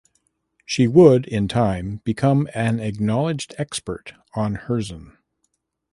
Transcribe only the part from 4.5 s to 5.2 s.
Herzen.